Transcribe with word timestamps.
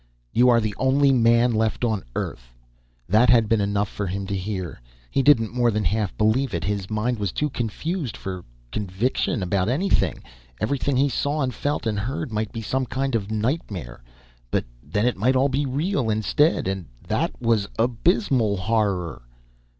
"You 0.33 0.49
are 0.49 0.59
the 0.59 0.73
only 0.79 1.11
man 1.11 1.51
left 1.53 1.85
on 1.85 2.03
Earth." 2.15 2.55
That 3.07 3.29
had 3.29 3.47
been 3.47 3.61
enough 3.61 3.87
for 3.87 4.07
him 4.07 4.25
to 4.25 4.35
hear. 4.35 4.81
He 5.11 5.21
didn't 5.21 5.53
more 5.53 5.69
than 5.69 5.83
half 5.83 6.17
believe 6.17 6.55
it. 6.55 6.63
His 6.63 6.89
mind 6.89 7.19
was 7.19 7.31
too 7.31 7.51
confused 7.51 8.17
for 8.17 8.43
conviction 8.71 9.43
about 9.43 9.69
anything. 9.69 10.23
Everything 10.59 10.97
he 10.97 11.07
saw 11.07 11.41
and 11.43 11.53
felt 11.53 11.85
and 11.85 11.99
heard 11.99 12.31
might 12.33 12.51
be 12.51 12.63
some 12.63 12.87
kind 12.87 13.13
of 13.13 13.29
nightmare. 13.29 14.01
But 14.49 14.65
then 14.81 15.05
it 15.05 15.17
might 15.17 15.35
all 15.35 15.49
be 15.49 15.67
real 15.67 16.09
instead, 16.09 16.67
and 16.67 16.87
that 17.07 17.39
was 17.39 17.67
abysmal 17.77 18.57
horror. 18.57 19.21